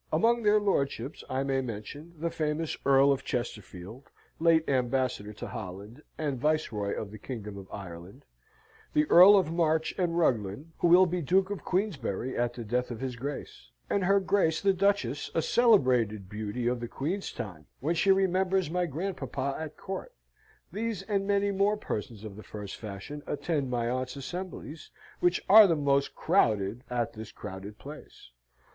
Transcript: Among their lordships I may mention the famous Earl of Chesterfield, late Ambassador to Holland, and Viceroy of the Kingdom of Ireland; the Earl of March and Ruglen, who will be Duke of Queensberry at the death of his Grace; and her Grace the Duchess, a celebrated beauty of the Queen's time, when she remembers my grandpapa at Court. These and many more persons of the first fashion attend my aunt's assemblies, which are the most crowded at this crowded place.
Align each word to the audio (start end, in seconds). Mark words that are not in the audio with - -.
Among 0.11 0.41
their 0.41 0.59
lordships 0.59 1.23
I 1.29 1.43
may 1.43 1.61
mention 1.61 2.15
the 2.17 2.31
famous 2.31 2.75
Earl 2.87 3.11
of 3.11 3.23
Chesterfield, 3.23 4.05
late 4.39 4.67
Ambassador 4.67 5.31
to 5.33 5.47
Holland, 5.49 6.01
and 6.17 6.39
Viceroy 6.39 6.95
of 6.99 7.11
the 7.11 7.19
Kingdom 7.19 7.55
of 7.55 7.69
Ireland; 7.71 8.25
the 8.95 9.05
Earl 9.11 9.37
of 9.37 9.51
March 9.51 9.93
and 9.99 10.17
Ruglen, 10.17 10.71
who 10.79 10.87
will 10.87 11.05
be 11.05 11.21
Duke 11.21 11.51
of 11.51 11.63
Queensberry 11.63 12.35
at 12.35 12.55
the 12.55 12.63
death 12.63 12.89
of 12.89 12.99
his 12.99 13.15
Grace; 13.15 13.69
and 13.91 14.03
her 14.05 14.19
Grace 14.19 14.59
the 14.59 14.73
Duchess, 14.73 15.29
a 15.35 15.41
celebrated 15.43 16.27
beauty 16.27 16.65
of 16.65 16.79
the 16.79 16.87
Queen's 16.87 17.31
time, 17.31 17.67
when 17.79 17.93
she 17.93 18.11
remembers 18.11 18.71
my 18.71 18.87
grandpapa 18.87 19.55
at 19.59 19.77
Court. 19.77 20.15
These 20.71 21.03
and 21.03 21.27
many 21.27 21.51
more 21.51 21.77
persons 21.77 22.23
of 22.23 22.35
the 22.37 22.41
first 22.41 22.75
fashion 22.75 23.21
attend 23.27 23.69
my 23.69 23.87
aunt's 23.87 24.15
assemblies, 24.15 24.89
which 25.19 25.43
are 25.47 25.67
the 25.67 25.75
most 25.75 26.15
crowded 26.15 26.83
at 26.89 27.13
this 27.13 27.31
crowded 27.31 27.77
place. 27.77 28.31